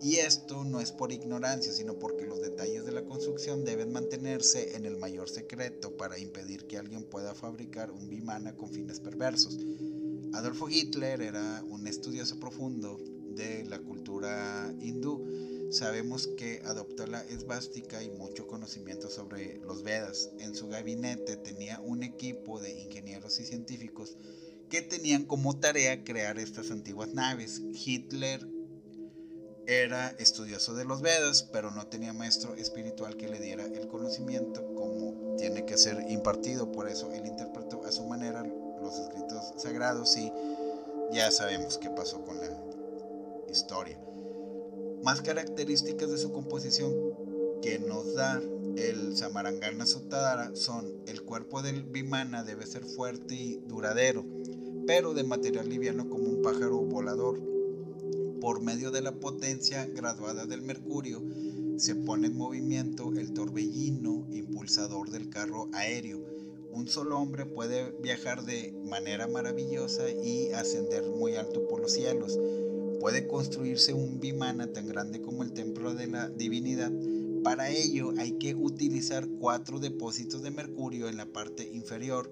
Y 0.00 0.16
esto 0.16 0.64
no 0.64 0.80
es 0.80 0.92
por 0.92 1.12
ignorancia, 1.12 1.72
sino 1.72 1.98
porque 1.98 2.24
los 2.24 2.40
detalles 2.40 2.86
de 2.86 2.92
la 2.92 3.04
construcción 3.04 3.64
deben 3.64 3.92
mantenerse 3.92 4.76
en 4.76 4.86
el 4.86 4.96
mayor 4.96 5.28
secreto 5.28 5.96
para 5.96 6.18
impedir 6.18 6.66
que 6.66 6.78
alguien 6.78 7.04
pueda 7.04 7.34
fabricar 7.34 7.90
un 7.90 8.08
vimana 8.08 8.56
con 8.56 8.70
fines 8.70 9.00
perversos. 9.00 9.58
Adolfo 10.32 10.68
Hitler 10.68 11.20
era 11.22 11.64
un 11.68 11.86
estudioso 11.88 12.38
profundo 12.38 12.98
de 13.34 13.64
la 13.64 13.80
cultura 13.80 14.72
hindú. 14.80 15.26
Sabemos 15.70 16.28
que 16.36 16.62
adoptó 16.64 17.06
la 17.06 17.22
esvástica 17.24 18.02
y 18.02 18.10
mucho 18.10 18.46
conocimiento 18.46 19.10
sobre 19.10 19.58
los 19.58 19.82
Vedas. 19.82 20.30
En 20.38 20.54
su 20.54 20.68
gabinete 20.68 21.36
tenía 21.36 21.80
un 21.80 22.02
equipo 22.02 22.60
de 22.60 22.80
ingenieros 22.80 23.40
y 23.40 23.44
científicos 23.44 24.16
que 24.68 24.82
tenían 24.82 25.24
como 25.24 25.58
tarea 25.58 26.04
crear 26.04 26.38
estas 26.38 26.70
antiguas 26.70 27.12
naves. 27.12 27.60
Hitler 27.74 28.46
era 29.66 30.10
estudioso 30.18 30.74
de 30.74 30.84
los 30.84 31.02
Vedas, 31.02 31.42
pero 31.52 31.72
no 31.72 31.88
tenía 31.88 32.12
maestro 32.12 32.54
espiritual 32.54 33.16
que 33.16 33.28
le 33.28 33.40
diera 33.40 33.66
el 33.66 33.88
conocimiento 33.88 34.74
como 34.74 35.36
tiene 35.36 35.64
que 35.64 35.76
ser 35.76 36.08
impartido. 36.08 36.70
Por 36.70 36.88
eso 36.88 37.12
él 37.12 37.26
interpretó 37.26 37.84
a 37.84 37.92
su 37.92 38.04
manera 38.06 38.44
los 38.80 38.98
escritos 38.98 39.54
sagrados 39.56 40.16
y 40.16 40.32
ya 41.12 41.30
sabemos 41.30 41.78
qué 41.78 41.90
pasó 41.90 42.22
con 42.24 42.38
la 42.38 42.48
historia. 43.50 43.98
Más 45.02 45.22
características 45.22 46.10
de 46.10 46.18
su 46.18 46.32
composición 46.32 46.92
que 47.62 47.78
nos 47.78 48.14
da 48.14 48.40
el 48.76 49.16
Samarangana 49.16 49.86
Suttadhara 49.86 50.54
son 50.54 51.02
el 51.06 51.22
cuerpo 51.22 51.62
del 51.62 51.82
Vimana 51.82 52.44
debe 52.44 52.66
ser 52.66 52.84
fuerte 52.84 53.34
y 53.34 53.56
duradero, 53.66 54.24
pero 54.86 55.14
de 55.14 55.24
material 55.24 55.68
liviano 55.68 56.08
como 56.08 56.24
un 56.24 56.42
pájaro 56.42 56.78
volador 56.78 57.40
por 58.40 58.62
medio 58.62 58.90
de 58.90 59.02
la 59.02 59.12
potencia 59.12 59.84
graduada 59.86 60.46
del 60.46 60.62
mercurio, 60.62 61.22
se 61.76 61.94
pone 61.94 62.28
en 62.28 62.36
movimiento 62.36 63.12
el 63.16 63.32
torbellino 63.32 64.26
impulsador 64.30 65.10
del 65.10 65.28
carro 65.28 65.68
aéreo. 65.72 66.39
Un 66.72 66.88
solo 66.88 67.18
hombre 67.18 67.46
puede 67.46 67.90
viajar 68.00 68.44
de 68.44 68.72
manera 68.84 69.26
maravillosa 69.26 70.10
y 70.10 70.52
ascender 70.52 71.04
muy 71.04 71.36
alto 71.36 71.66
por 71.68 71.80
los 71.80 71.92
cielos. 71.92 72.38
Puede 73.00 73.26
construirse 73.26 73.92
un 73.94 74.20
vimana 74.20 74.72
tan 74.72 74.86
grande 74.86 75.20
como 75.20 75.42
el 75.42 75.52
templo 75.52 75.94
de 75.94 76.06
la 76.06 76.28
divinidad. 76.28 76.92
Para 77.42 77.70
ello 77.70 78.12
hay 78.18 78.32
que 78.32 78.54
utilizar 78.54 79.26
cuatro 79.40 79.78
depósitos 79.78 80.42
de 80.42 80.50
mercurio 80.50 81.08
en 81.08 81.16
la 81.16 81.26
parte 81.26 81.68
inferior. 81.72 82.30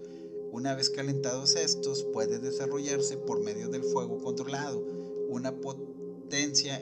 Una 0.53 0.75
vez 0.75 0.91
calentados 0.91 1.57
estos, 1.57 2.05
puede 2.13 2.39
desarrollarse 2.39 3.17
por 3.17 3.43
medio 3.43 3.69
del 3.69 3.83
fuego 3.83 4.19
controlado. 4.19 4.85
Una 5.29 5.53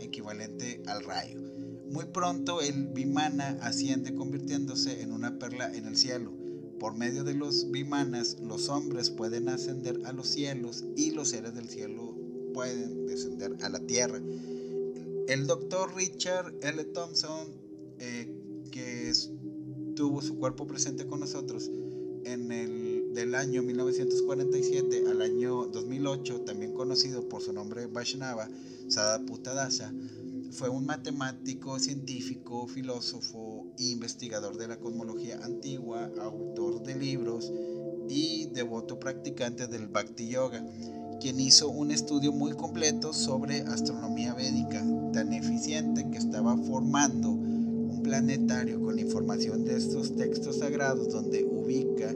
equivalente 0.02 0.82
al 0.86 1.04
rayo. 1.04 1.40
Muy 1.88 2.06
pronto 2.06 2.60
el 2.60 2.88
Vimana 2.88 3.58
asciende 3.62 4.14
convirtiéndose 4.14 5.02
en 5.02 5.12
una 5.12 5.38
perla 5.38 5.72
en 5.72 5.86
el 5.86 5.96
cielo. 5.96 6.35
Por 6.78 6.94
medio 6.94 7.24
de 7.24 7.34
los 7.34 7.70
Vimanas, 7.70 8.38
los 8.40 8.68
hombres 8.68 9.10
pueden 9.10 9.48
ascender 9.48 10.00
a 10.04 10.12
los 10.12 10.28
cielos 10.28 10.84
y 10.96 11.10
los 11.12 11.28
seres 11.28 11.54
del 11.54 11.68
cielo 11.68 12.14
pueden 12.52 13.06
descender 13.06 13.56
a 13.62 13.68
la 13.68 13.80
tierra. 13.80 14.20
El 15.28 15.46
doctor 15.46 15.94
Richard 15.94 16.54
L. 16.62 16.84
Thompson, 16.84 17.48
eh, 17.98 18.32
que 18.70 19.12
tuvo 19.94 20.20
su 20.20 20.38
cuerpo 20.38 20.66
presente 20.66 21.06
con 21.06 21.20
nosotros 21.20 21.70
en 22.24 22.52
el 22.52 23.14
del 23.14 23.34
año 23.34 23.62
1947 23.62 25.04
al 25.08 25.22
año 25.22 25.66
2008, 25.68 26.42
también 26.42 26.74
conocido 26.74 27.26
por 27.28 27.40
su 27.40 27.52
nombre 27.52 27.86
Vaishnava, 27.86 28.46
Sadaputta 28.88 29.70
fue 30.50 30.68
un 30.68 30.84
matemático, 30.84 31.78
científico, 31.78 32.66
filósofo 32.66 33.55
investigador 33.78 34.56
de 34.56 34.68
la 34.68 34.78
cosmología 34.78 35.38
antigua, 35.42 36.10
autor 36.20 36.82
de 36.82 36.94
libros 36.96 37.52
y 38.08 38.46
devoto 38.46 38.98
practicante 38.98 39.66
del 39.66 39.88
Bhakti 39.88 40.28
Yoga, 40.28 40.64
quien 41.20 41.40
hizo 41.40 41.68
un 41.68 41.90
estudio 41.90 42.32
muy 42.32 42.52
completo 42.52 43.12
sobre 43.12 43.60
astronomía 43.62 44.34
védica, 44.34 44.84
tan 45.12 45.32
eficiente 45.32 46.08
que 46.10 46.18
estaba 46.18 46.56
formando 46.56 47.30
un 47.30 48.02
planetario 48.02 48.80
con 48.82 48.98
información 48.98 49.64
de 49.64 49.76
estos 49.76 50.14
textos 50.14 50.58
sagrados 50.58 51.08
donde 51.08 51.44
ubica 51.44 52.14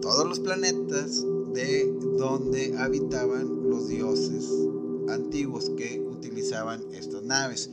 todos 0.00 0.26
los 0.26 0.40
planetas 0.40 1.24
de 1.54 1.92
donde 2.16 2.74
habitaban 2.78 3.68
los 3.68 3.88
dioses 3.88 4.48
antiguos 5.08 5.70
que 5.70 6.00
utilizaban 6.00 6.82
estas 6.94 7.22
naves. 7.22 7.70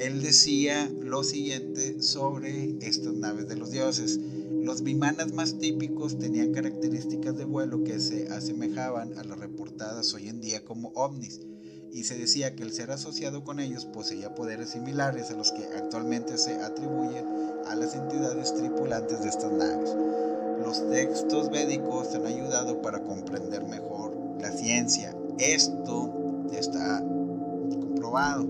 Él 0.00 0.22
decía 0.22 0.90
lo 1.02 1.22
siguiente 1.22 2.00
sobre 2.02 2.78
estas 2.80 3.12
naves 3.12 3.48
de 3.48 3.56
los 3.56 3.70
dioses. 3.70 4.18
Los 4.50 4.82
bimanas 4.82 5.34
más 5.34 5.58
típicos 5.58 6.18
tenían 6.18 6.52
características 6.52 7.36
de 7.36 7.44
vuelo 7.44 7.84
que 7.84 8.00
se 8.00 8.26
asemejaban 8.28 9.18
a 9.18 9.24
las 9.24 9.38
reportadas 9.38 10.14
hoy 10.14 10.28
en 10.28 10.40
día 10.40 10.64
como 10.64 10.88
ovnis, 10.94 11.42
y 11.92 12.04
se 12.04 12.16
decía 12.16 12.56
que 12.56 12.62
el 12.62 12.72
ser 12.72 12.92
asociado 12.92 13.44
con 13.44 13.60
ellos 13.60 13.84
poseía 13.84 14.34
poderes 14.34 14.70
similares 14.70 15.30
a 15.30 15.36
los 15.36 15.52
que 15.52 15.64
actualmente 15.64 16.38
se 16.38 16.54
atribuyen 16.54 17.26
a 17.66 17.74
las 17.74 17.94
entidades 17.94 18.54
tripulantes 18.54 19.20
de 19.20 19.28
estas 19.28 19.52
naves. 19.52 19.94
Los 20.64 20.88
textos 20.88 21.50
védicos 21.50 22.14
han 22.14 22.24
ayudado 22.24 22.80
para 22.80 23.02
comprender 23.02 23.66
mejor 23.66 24.16
la 24.40 24.50
ciencia. 24.50 25.14
Esto 25.38 26.48
está 26.52 27.04
comprobado. 27.70 28.48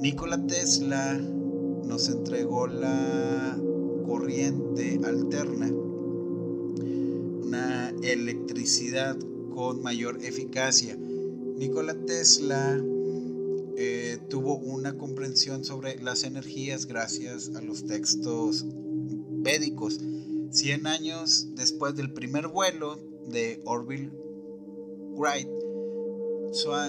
Nikola 0.00 0.46
Tesla 0.46 1.18
nos 1.18 2.08
entregó 2.08 2.66
la 2.66 3.60
corriente 4.06 4.98
alterna, 5.04 5.70
una 7.42 7.90
electricidad 8.02 9.18
con 9.54 9.82
mayor 9.82 10.24
eficacia. 10.24 10.96
Nikola 10.96 11.92
Tesla 12.06 12.82
eh, 13.76 14.18
tuvo 14.30 14.56
una 14.56 14.96
comprensión 14.96 15.66
sobre 15.66 16.00
las 16.00 16.24
energías 16.24 16.86
gracias 16.86 17.54
a 17.54 17.60
los 17.60 17.84
textos 17.84 18.64
védicos. 19.42 20.00
Cien 20.50 20.86
años 20.86 21.48
después 21.56 21.94
del 21.94 22.14
primer 22.14 22.48
vuelo 22.48 22.98
de 23.28 23.60
Orville 23.66 24.10
Wright, 25.14 25.59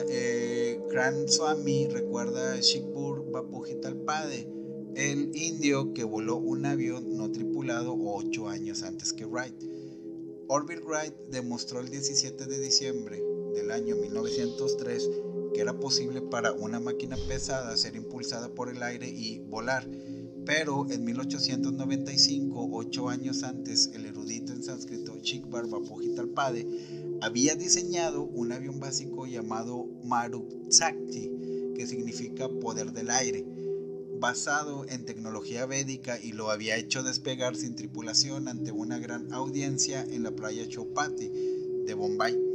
eh, 0.10 0.80
Gran 0.90 1.28
Swami 1.28 1.88
recuerda 1.88 2.54
a 2.54 2.60
Shikpur 2.60 3.32
Bapujitalpade, 3.32 4.48
el 4.96 5.36
indio 5.36 5.94
que 5.94 6.04
voló 6.04 6.38
un 6.38 6.66
avión 6.66 7.16
no 7.16 7.32
tripulado 7.32 7.96
ocho 7.96 8.50
años 8.50 8.82
antes 8.82 9.14
que 9.14 9.26
Wright. 9.26 9.54
Orville 10.48 10.82
Wright 10.82 11.14
demostró 11.30 11.80
el 11.80 11.90
17 11.90 12.46
de 12.46 12.60
diciembre 12.60 13.24
del 13.54 13.72
año 13.72 13.96
1903 13.98 15.10
que 15.54 15.62
era 15.62 15.80
posible 15.80 16.22
para 16.22 16.54
una 16.54 16.80
máquina 16.80 17.18
pesada 17.28 17.78
ser 17.78 17.96
impulsada 17.96 18.50
por 18.50 18.70
el 18.70 18.82
aire 18.82 19.08
y 19.08 19.40
volar, 19.40 19.88
pero 20.46 20.90
en 20.90 21.04
1895, 21.04 22.70
ocho 22.72 23.10
años 23.10 23.44
antes, 23.44 23.92
el 23.94 24.06
erudito 24.06 24.54
en 24.54 24.64
sánscrito 24.64 25.18
Shikbar 25.22 25.68
Bapujitalpade 25.68 26.68
había 27.22 27.56
diseñado 27.56 28.24
un 28.24 28.52
avión 28.52 28.80
básico 28.80 29.28
llamado 29.28 29.86
Marutsakti, 30.04 31.74
que 31.76 31.88
significa 31.88 32.50
poder 32.50 32.92
del 32.92 33.12
aire, 33.12 33.46
basado 34.20 34.86
en 34.88 35.06
tecnología 35.06 35.66
védica 35.66 36.20
y 36.20 36.32
lo 36.32 36.52
había 36.52 36.78
hecho 36.78 37.04
despegar 37.04 37.56
sin 37.56 37.76
tripulación 37.76 38.48
ante 38.48 38.72
una 38.72 39.00
gran 39.00 39.34
audiencia 39.34 40.04
en 40.04 40.24
la 40.24 40.32
playa 40.32 40.68
Chopati 40.68 41.30
de 41.86 41.94
Bombay. 41.94 42.51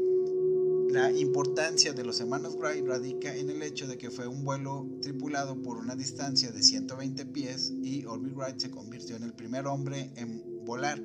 La 0.91 1.13
importancia 1.13 1.93
de 1.93 2.05
los 2.05 2.21
hermanos 2.21 2.57
Wright 2.57 2.87
radica 2.87 3.35
en 3.35 3.51
el 3.51 3.63
hecho 3.63 3.87
de 3.87 3.99
que 3.99 4.11
fue 4.11 4.29
un 4.29 4.45
vuelo 4.45 4.87
tripulado 5.03 5.61
por 5.61 5.79
una 5.79 5.97
distancia 5.97 6.53
de 6.53 6.63
120 6.63 7.27
pies 7.27 7.73
y 7.83 8.05
Orville 8.07 8.37
Wright 8.37 8.59
se 8.59 8.71
convirtió 8.71 9.17
en 9.17 9.25
el 9.25 9.33
primer 9.33 9.67
hombre 9.67 10.11
en 10.17 10.65
volar, 10.65 11.03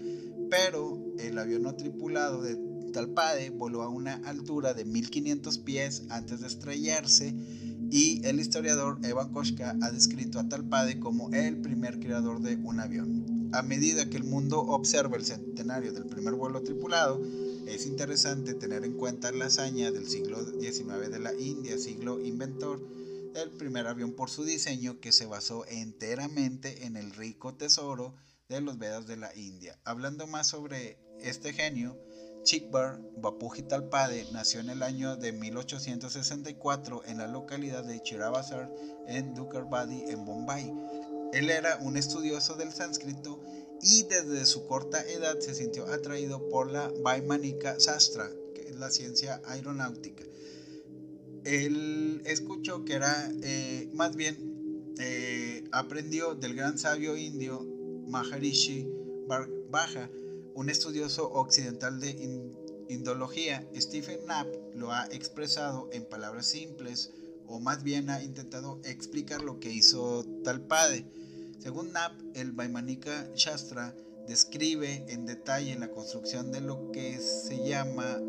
pero 0.50 1.01
el 1.17 1.38
avión 1.38 1.63
no 1.63 1.75
tripulado 1.75 2.41
de 2.41 2.57
Talpade 2.93 3.50
voló 3.50 3.81
a 3.81 3.89
una 3.89 4.15
altura 4.25 4.73
de 4.73 4.85
1500 4.85 5.57
pies 5.59 6.03
antes 6.09 6.41
de 6.41 6.47
estrellarse 6.47 7.33
y 7.89 8.25
el 8.25 8.39
historiador 8.39 9.00
Evan 9.03 9.33
Koshka 9.33 9.75
ha 9.81 9.91
descrito 9.91 10.39
a 10.39 10.47
Talpade 10.47 11.00
como 11.00 11.29
el 11.33 11.57
primer 11.57 12.00
creador 12.00 12.41
de 12.41 12.55
un 12.55 12.79
avión. 12.79 13.50
A 13.53 13.63
medida 13.63 14.09
que 14.09 14.17
el 14.17 14.23
mundo 14.23 14.61
observa 14.61 15.17
el 15.17 15.25
centenario 15.25 15.91
del 15.91 16.05
primer 16.05 16.35
vuelo 16.35 16.61
tripulado, 16.61 17.21
es 17.68 17.86
interesante 17.86 18.53
tener 18.53 18.84
en 18.84 18.94
cuenta 18.94 19.32
la 19.32 19.46
hazaña 19.46 19.91
del 19.91 20.08
siglo 20.08 20.44
XIX 20.44 21.10
de 21.10 21.20
la 21.20 21.34
India, 21.34 21.77
siglo 21.77 22.20
inventor 22.20 22.80
del 23.34 23.50
primer 23.51 23.88
avión 23.88 24.13
por 24.13 24.30
su 24.30 24.44
diseño 24.44 25.00
que 25.00 25.12
se 25.12 25.25
basó 25.25 25.65
enteramente 25.68 26.86
en 26.86 26.98
el 26.98 27.12
rico 27.12 27.56
tesoro 27.56 28.13
de 28.50 28.62
los 28.62 28.77
Vedas 28.77 29.08
de 29.08 29.18
la 29.18 29.36
India. 29.36 29.80
Hablando 29.86 30.27
más 30.27 30.48
sobre 30.48 30.98
este 31.22 31.53
genio, 31.53 31.98
Chikbar 32.44 33.00
Bapuji 33.18 33.62
Talpade 33.62 34.25
nació 34.34 34.60
en 34.60 34.72
el 34.72 34.84
año 34.84 35.15
de 35.15 35.32
1864 35.32 37.06
en 37.06 37.20
la 37.20 37.27
localidad 37.27 37.84
de 37.84 38.01
Chirabazar 38.01 38.70
en 39.08 39.36
Dukarbadi 39.36 40.10
en 40.10 40.25
Bombay. 40.25 40.74
Él 41.34 41.50
era 41.50 41.77
un 41.77 41.96
estudioso 41.96 42.56
del 42.56 42.74
sánscrito 42.74 43.41
y 43.83 44.03
desde 44.03 44.45
su 44.45 44.65
corta 44.67 45.01
edad 45.09 45.39
se 45.39 45.55
sintió 45.55 45.88
atraído 45.88 46.47
por 46.50 46.71
la 46.71 46.91
Vaimanika 47.03 47.79
Sastra, 47.79 48.29
que 48.53 48.69
es 48.69 48.75
la 48.75 48.91
ciencia 48.91 49.41
aeronáutica. 49.45 50.23
Él 51.43 52.21
escuchó 52.25 52.85
que 52.85 52.93
era, 52.93 53.31
eh, 53.41 53.89
más 53.93 54.15
bien, 54.15 54.93
eh, 55.00 55.63
aprendió 55.71 56.35
del 56.35 56.55
gran 56.55 56.77
sabio 56.77 57.17
indio 57.17 57.65
Maharishi 58.07 58.88
Bhaja, 59.69 60.09
un 60.53 60.69
estudioso 60.69 61.31
occidental 61.31 62.00
de 62.00 62.09
indología, 62.89 63.67
Stephen 63.75 64.19
Knapp 64.25 64.47
lo 64.75 64.91
ha 64.91 65.05
expresado 65.07 65.89
en 65.91 66.05
palabras 66.05 66.45
simples, 66.45 67.11
o 67.47 67.59
más 67.59 67.83
bien 67.83 68.09
ha 68.09 68.21
intentado 68.21 68.79
explicar 68.83 69.41
lo 69.41 69.59
que 69.59 69.71
hizo 69.71 70.25
Talpade. 70.43 71.05
Según 71.62 71.89
Knapp, 71.89 72.13
el 72.34 72.53
Vaimanika 72.53 73.30
Shastra 73.36 73.96
describe 74.27 75.06
en 75.10 75.27
detalle 75.27 75.77
la 75.77 75.91
construcción 75.91 76.51
de 76.51 76.60
lo 76.60 76.91
que 76.91 77.20
se 77.20 77.63
llama 77.63 78.20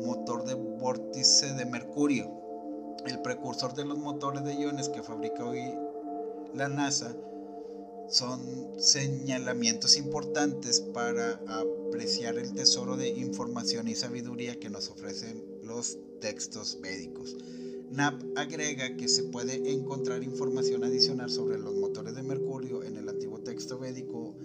motor 0.00 0.44
de 0.44 0.54
vórtice 0.54 1.54
de 1.54 1.64
mercurio, 1.66 2.28
el 3.06 3.22
precursor 3.22 3.74
de 3.74 3.84
los 3.84 3.96
motores 3.98 4.42
de 4.42 4.54
iones 4.54 4.88
que 4.88 5.04
fabrica 5.04 5.44
hoy 5.44 5.72
la 6.52 6.68
NASA 6.68 7.14
son 8.08 8.40
señalamientos 8.80 9.96
importantes 9.96 10.80
para 10.80 11.40
apreciar 11.46 12.38
el 12.38 12.54
tesoro 12.54 12.96
de 12.96 13.08
información 13.08 13.86
y 13.86 13.94
sabiduría 13.94 14.58
que 14.58 14.68
nos 14.68 14.90
ofrecen 14.90 15.44
los 15.62 15.96
textos 16.20 16.78
médicos. 16.80 17.36
Knapp 17.90 18.20
agrega 18.36 18.96
que 18.96 19.08
se 19.08 19.24
puede 19.24 19.72
encontrar 19.72 20.22
información 20.22 20.84
adicional 20.84 21.30
sobre 21.30 21.58
los 21.58 21.74
motores 21.74 22.14
de 22.14 22.22
mercurio 22.22 22.47
védico 23.76 24.36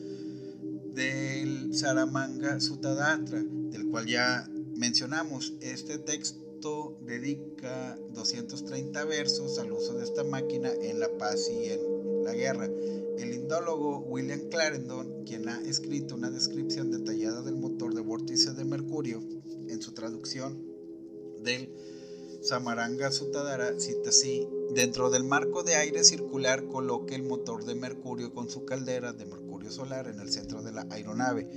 del 0.93 1.73
Saramanga 1.73 2.59
Sutadatra, 2.59 3.43
del 3.43 3.87
cual 3.89 4.07
ya 4.07 4.49
mencionamos. 4.75 5.53
Este 5.61 5.97
texto 5.99 6.97
dedica 7.05 7.97
230 8.13 9.05
versos 9.05 9.59
al 9.59 9.71
uso 9.71 9.93
de 9.93 10.03
esta 10.03 10.23
máquina 10.23 10.71
en 10.81 10.99
la 10.99 11.09
paz 11.17 11.49
y 11.49 11.69
en 11.69 12.23
la 12.23 12.33
guerra. 12.33 12.69
El 13.17 13.33
indólogo 13.33 13.99
William 13.99 14.49
Clarendon, 14.49 15.23
quien 15.25 15.47
ha 15.47 15.61
escrito 15.61 16.15
una 16.15 16.29
descripción 16.29 16.91
detallada 16.91 17.41
del 17.41 17.55
motor 17.55 17.93
de 17.93 18.01
vórtice 18.01 18.53
de 18.53 18.65
mercurio 18.65 19.21
en 19.67 19.81
su 19.81 19.93
traducción 19.93 20.61
del 21.43 21.69
Samaranga 22.43 23.09
Sutadara, 23.09 23.79
cita 23.79 24.09
así, 24.09 24.49
dentro 24.75 25.09
del 25.09 25.23
marco 25.23 25.63
de 25.63 25.75
aire 25.75 26.03
circular 26.03 26.65
coloque 26.65 27.15
el 27.15 27.23
motor 27.23 27.63
de 27.63 27.73
mercurio 27.73 28.33
con 28.33 28.49
su 28.49 28.65
caldera 28.65 29.13
de 29.13 29.25
mercurio 29.25 29.71
solar 29.71 30.07
en 30.07 30.19
el 30.19 30.29
centro 30.29 30.61
de 30.61 30.73
la 30.73 30.85
aeronave. 30.89 31.47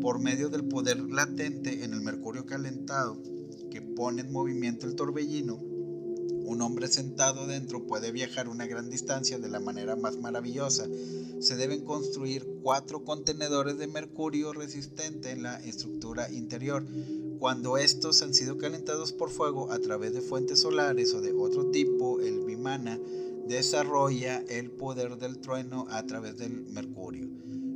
Por 0.00 0.20
medio 0.20 0.48
del 0.48 0.64
poder 0.64 1.00
latente 1.00 1.82
en 1.82 1.92
el 1.92 2.02
mercurio 2.02 2.46
calentado 2.46 3.20
que 3.68 3.82
pone 3.82 4.20
en 4.22 4.30
movimiento 4.30 4.86
el 4.86 4.94
torbellino, 4.94 5.56
un 6.48 6.62
hombre 6.62 6.88
sentado 6.88 7.46
dentro 7.46 7.86
puede 7.86 8.10
viajar 8.10 8.48
una 8.48 8.66
gran 8.66 8.88
distancia 8.88 9.38
de 9.38 9.48
la 9.50 9.60
manera 9.60 9.96
más 9.96 10.16
maravillosa. 10.16 10.86
Se 11.40 11.56
deben 11.56 11.84
construir 11.84 12.46
cuatro 12.62 13.04
contenedores 13.04 13.76
de 13.76 13.86
mercurio 13.86 14.52
resistente 14.52 15.30
en 15.30 15.42
la 15.42 15.58
estructura 15.58 16.30
interior. 16.30 16.86
Cuando 17.38 17.78
estos 17.78 18.22
han 18.22 18.34
sido 18.34 18.58
calentados 18.58 19.12
por 19.12 19.30
fuego 19.30 19.70
a 19.70 19.78
través 19.78 20.12
de 20.12 20.20
fuentes 20.20 20.60
solares 20.60 21.14
o 21.14 21.20
de 21.20 21.32
otro 21.32 21.70
tipo, 21.70 22.20
el 22.20 22.40
bimana 22.40 22.98
desarrolla 23.46 24.42
el 24.48 24.72
poder 24.72 25.18
del 25.18 25.38
trueno 25.38 25.86
a 25.88 26.04
través 26.04 26.36
del 26.36 26.66
mercurio. 26.66 27.28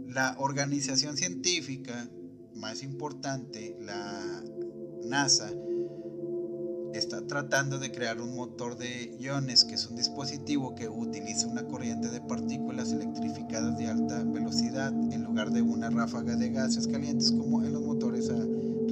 La 0.09 0.37
organización 0.38 1.16
científica 1.16 2.11
más 2.55 2.83
importante, 2.83 3.77
la 3.81 4.42
NASA, 5.05 5.51
está 6.92 7.27
tratando 7.27 7.79
de 7.79 7.90
crear 7.90 8.20
un 8.20 8.35
motor 8.35 8.77
de 8.77 9.16
iones, 9.18 9.64
que 9.64 9.75
es 9.75 9.87
un 9.87 9.96
dispositivo 9.96 10.75
que 10.75 10.88
utiliza 10.88 11.46
una 11.46 11.64
corriente 11.66 12.09
de 12.09 12.20
partículas 12.20 12.92
electrificadas 12.92 13.79
de 13.79 13.87
alta 13.87 14.22
velocidad 14.25 14.92
en 15.12 15.22
lugar 15.22 15.53
de 15.53 15.62
una 15.62 15.88
ráfaga 15.88 16.37
de 16.37 16.51
gases 16.51 16.87
calientes 16.87 17.33
como 17.33 17.62
en 17.62 17.72
los 17.72 17.83
motores 17.83 18.29
a 18.29 18.37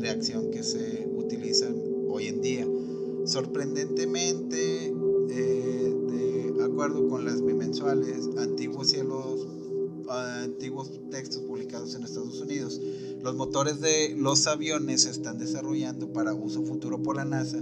reacción 0.01 0.51
que 0.51 0.63
se 0.63 1.09
utilizan 1.15 1.77
hoy 2.09 2.27
en 2.29 2.41
día. 2.41 2.67
Sorprendentemente, 3.25 4.87
eh, 5.31 5.95
de 6.57 6.65
acuerdo 6.65 7.09
con 7.09 7.25
las 7.25 7.45
bimensuales, 7.45 8.29
antiguos 8.39 8.89
cielos, 8.89 9.47
antiguos 10.09 10.91
textos 11.11 11.43
publicados 11.43 11.95
en 11.95 12.03
Estados 12.03 12.41
Unidos, 12.41 12.81
los 13.23 13.37
motores 13.37 13.81
de 13.81 14.15
los 14.17 14.47
aviones 14.47 15.03
se 15.03 15.11
están 15.11 15.39
desarrollando 15.39 16.13
para 16.13 16.35
uso 16.35 16.63
futuro 16.63 17.03
por 17.03 17.17
la 17.17 17.25
NASA. 17.25 17.59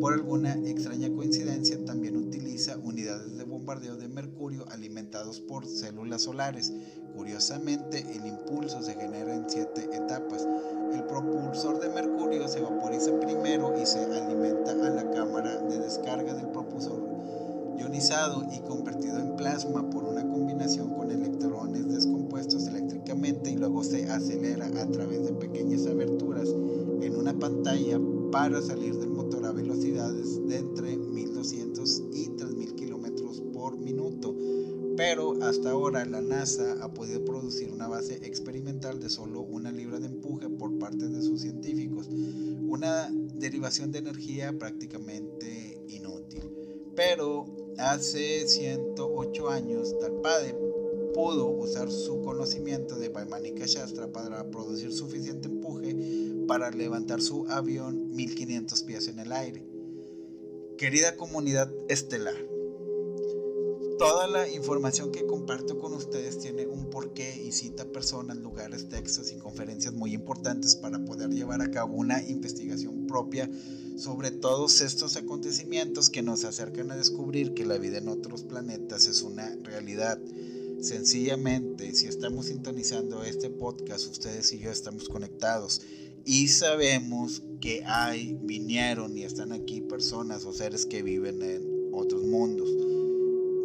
Por 0.00 0.12
alguna 0.12 0.54
extraña 0.66 1.10
coincidencia, 1.10 1.82
también 1.84 2.16
utiliza 2.16 2.76
unidades 2.76 3.36
de 3.36 3.44
bombardeo 3.44 3.96
de 3.96 4.08
mercurio 4.08 4.64
alimentados 4.70 5.40
por 5.40 5.66
células 5.66 6.22
solares. 6.22 6.72
Curiosamente, 7.14 8.04
el 8.14 8.26
impulso 8.26 8.82
se 8.82 8.94
genera 8.94 9.34
en 9.34 9.48
siete 9.48 9.88
etapas. 9.92 10.46
Propulsor 11.16 11.80
de 11.80 11.88
mercurio 11.88 12.46
se 12.46 12.60
vaporiza 12.60 13.18
primero 13.18 13.72
y 13.80 13.86
se 13.86 14.04
alimenta 14.04 14.72
a 14.72 14.90
la 14.90 15.10
cámara 15.12 15.62
de 15.62 15.78
descarga 15.78 16.34
del 16.34 16.48
propulsor 16.48 17.02
ionizado 17.78 18.44
y 18.52 18.58
convertido 18.58 19.18
en 19.18 19.34
plasma 19.34 19.88
por 19.88 20.04
una 20.04 20.28
combinación 20.28 20.90
con 20.90 21.10
electrones 21.10 21.88
descompuestos 21.88 22.66
eléctricamente 22.66 23.50
y 23.50 23.56
luego 23.56 23.82
se 23.82 24.10
acelera 24.10 24.66
a 24.66 24.86
través 24.90 25.24
de 25.24 25.32
pequeñas 25.32 25.86
aberturas 25.86 26.50
en 26.50 27.16
una 27.16 27.32
pantalla 27.32 27.98
para 28.30 28.60
salir 28.60 28.98
del 28.98 29.08
motor 29.08 29.46
a 29.46 29.52
velocidades 29.52 30.46
de 30.46 30.58
entre 30.58 30.98
1200 30.98 32.02
y 32.12 32.28
Pero 34.96 35.42
hasta 35.42 35.70
ahora 35.70 36.04
la 36.06 36.22
NASA 36.22 36.78
ha 36.82 36.92
podido 36.92 37.24
producir 37.24 37.70
una 37.70 37.86
base 37.86 38.14
experimental 38.26 38.98
de 38.98 39.10
solo 39.10 39.42
una 39.42 39.70
libra 39.70 39.98
de 39.98 40.06
empuje 40.06 40.48
por 40.48 40.78
parte 40.78 41.08
de 41.08 41.20
sus 41.22 41.42
científicos, 41.42 42.08
una 42.08 43.10
derivación 43.34 43.92
de 43.92 43.98
energía 43.98 44.58
prácticamente 44.58 45.78
inútil. 45.88 46.50
Pero 46.94 47.44
hace 47.78 48.48
108 48.48 49.50
años, 49.50 49.98
Talpade 49.98 50.54
pudo 51.12 51.46
usar 51.46 51.90
su 51.90 52.20
conocimiento 52.22 52.98
de 52.98 53.08
Vaimanika 53.08 53.64
Shastra 53.66 54.12
para 54.12 54.50
producir 54.50 54.92
suficiente 54.92 55.48
empuje 55.48 55.96
para 56.46 56.70
levantar 56.70 57.20
su 57.22 57.46
avión 57.48 58.14
1500 58.14 58.82
pies 58.82 59.08
en 59.08 59.18
el 59.18 59.32
aire. 59.32 59.66
Querida 60.76 61.16
comunidad 61.16 61.72
estelar, 61.88 62.36
toda 63.98 64.26
la 64.26 64.48
información 64.48 65.10
que 65.10 65.26
comparto 65.26 65.78
con 65.78 65.94
ustedes 65.94 66.38
tiene 66.38 66.66
un 66.66 66.90
porqué 66.90 67.42
y 67.42 67.52
cita 67.52 67.86
personas, 67.86 68.36
lugares, 68.36 68.88
textos 68.88 69.32
y 69.32 69.38
conferencias 69.38 69.94
muy 69.94 70.12
importantes 70.12 70.76
para 70.76 70.98
poder 71.04 71.30
llevar 71.30 71.62
a 71.62 71.70
cabo 71.70 71.96
una 71.96 72.22
investigación 72.22 73.06
propia 73.06 73.48
sobre 73.96 74.30
todos 74.30 74.82
estos 74.82 75.16
acontecimientos 75.16 76.10
que 76.10 76.22
nos 76.22 76.44
acercan 76.44 76.90
a 76.90 76.96
descubrir 76.96 77.54
que 77.54 77.64
la 77.64 77.78
vida 77.78 77.98
en 77.98 78.08
otros 78.08 78.42
planetas 78.42 79.06
es 79.06 79.22
una 79.22 79.56
realidad. 79.62 80.18
Sencillamente, 80.80 81.94
si 81.94 82.06
estamos 82.06 82.46
sintonizando 82.46 83.24
este 83.24 83.48
podcast, 83.48 84.10
ustedes 84.10 84.52
y 84.52 84.58
yo 84.58 84.70
estamos 84.70 85.08
conectados 85.08 85.80
y 86.26 86.48
sabemos 86.48 87.42
que 87.62 87.82
hay, 87.86 88.36
vinieron 88.42 89.16
y 89.16 89.22
están 89.22 89.52
aquí 89.52 89.80
personas 89.80 90.44
o 90.44 90.52
seres 90.52 90.84
que 90.84 91.02
viven 91.02 91.40
en 91.40 91.90
otros 91.92 92.22
mundos. 92.24 92.68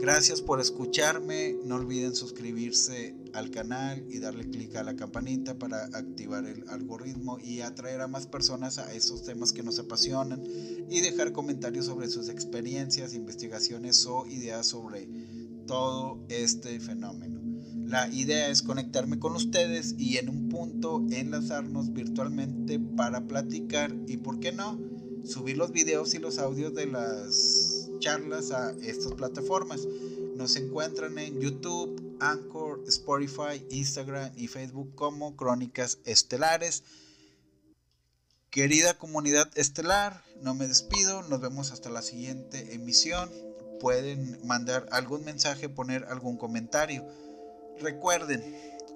Gracias 0.02 0.42
por 0.42 0.60
escucharme. 0.60 1.56
No 1.64 1.76
olviden 1.76 2.16
suscribirse 2.16 3.16
al 3.34 3.52
canal 3.52 4.04
y 4.10 4.18
darle 4.18 4.50
clic 4.50 4.76
a 4.76 4.82
la 4.82 4.96
campanita 4.96 5.60
para 5.60 5.86
activar 5.94 6.46
el 6.46 6.68
algoritmo 6.70 7.38
y 7.38 7.62
atraer 7.62 8.02
a 8.02 8.08
más 8.08 8.26
personas 8.26 8.80
a 8.80 8.92
esos 8.96 9.22
temas 9.22 9.54
que 9.54 9.62
nos 9.62 9.78
apasionan 9.78 10.42
y 10.90 11.02
dejar 11.02 11.34
comentarios 11.34 11.86
sobre 11.86 12.10
sus 12.10 12.30
experiencias, 12.30 13.14
investigaciones 13.14 14.04
o 14.08 14.26
ideas 14.26 14.66
sobre 14.66 15.08
todo 15.68 16.26
este 16.30 16.80
fenómeno. 16.80 17.40
La 17.86 18.12
idea 18.12 18.50
es 18.50 18.64
conectarme 18.64 19.20
con 19.20 19.36
ustedes 19.36 19.94
y 20.00 20.18
en 20.18 20.30
un 20.30 20.50
punto 20.50 21.06
enlazarnos 21.12 21.94
virtualmente 21.94 22.80
para 22.80 23.28
platicar 23.28 23.96
y, 24.08 24.18
¿por 24.18 24.40
qué 24.40 24.52
no?, 24.52 24.80
subir 25.24 25.58
los 25.58 25.72
videos 25.72 26.16
y 26.16 26.18
los 26.18 26.40
audios 26.40 26.74
de 26.74 26.88
las 26.88 27.81
charlas 28.02 28.52
a 28.52 28.72
estas 28.82 29.14
plataformas. 29.14 29.88
Nos 30.36 30.58
encuentran 30.58 31.18
en 31.18 31.40
YouTube, 31.40 32.18
Anchor, 32.20 32.82
Spotify, 32.88 33.66
Instagram 33.70 34.34
y 34.36 34.48
Facebook 34.48 34.94
como 34.96 35.38
Crónicas 35.38 36.00
Estelares. 36.04 36.84
Querida 38.50 38.98
comunidad 38.98 39.50
estelar, 39.56 40.22
no 40.42 40.54
me 40.56 40.68
despido, 40.68 41.22
nos 41.24 41.40
vemos 41.40 41.72
hasta 41.72 41.90
la 41.90 42.02
siguiente 42.02 42.74
emisión. 42.74 43.30
Pueden 43.80 44.46
mandar 44.46 44.88
algún 44.92 45.24
mensaje, 45.24 45.70
poner 45.70 46.06
algún 46.06 46.38
comentario. 46.38 47.06
Recuerden, 47.80 48.44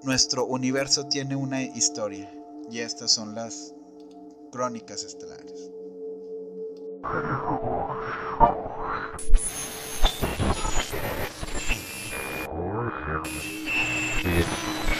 nuestro 0.02 0.44
universo 0.44 1.06
tiene 1.06 1.36
una 1.36 1.62
historia 1.62 2.30
y 2.70 2.80
estas 2.80 3.12
son 3.12 3.34
las 3.34 3.72
crónicas 4.50 5.04
estelares. 5.04 5.70
Or 12.48 12.90
him. 13.06 14.95